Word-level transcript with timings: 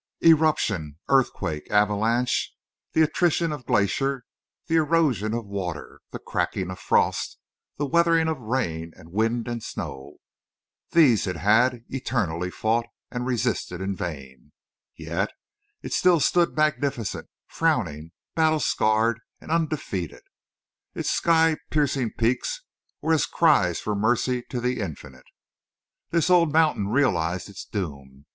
Eruption, 0.23 0.97
earthquake, 1.09 1.69
avalanche, 1.69 2.55
the 2.93 3.03
attrition 3.03 3.51
of 3.51 3.67
glacier, 3.67 4.23
the 4.65 4.75
erosion 4.77 5.31
of 5.31 5.45
water, 5.45 6.01
the 6.09 6.17
cracking 6.17 6.71
of 6.71 6.79
frost, 6.79 7.37
the 7.77 7.85
weathering 7.85 8.27
of 8.27 8.39
rain 8.39 8.91
and 8.95 9.11
wind 9.11 9.47
and 9.47 9.61
snow—these 9.61 11.27
it 11.27 11.35
had 11.35 11.83
eternally 11.87 12.49
fought 12.49 12.87
and 13.11 13.27
resisted 13.27 13.79
in 13.79 13.95
vain, 13.95 14.51
yet 14.97 15.33
still 15.87 16.17
it 16.17 16.21
stood 16.21 16.57
magnificent, 16.57 17.29
frowning, 17.45 18.11
battle 18.33 18.59
scarred 18.59 19.19
and 19.39 19.51
undefeated. 19.51 20.23
Its 20.95 21.11
sky 21.11 21.57
piercing 21.69 22.11
peaks 22.11 22.63
were 23.03 23.13
as 23.13 23.27
cries 23.27 23.79
for 23.79 23.93
mercy 23.93 24.41
to 24.49 24.59
the 24.59 24.79
Infinite. 24.79 25.27
This 26.09 26.31
old 26.31 26.51
mountain 26.51 26.87
realized 26.87 27.47
its 27.49 27.63
doom. 27.63 28.25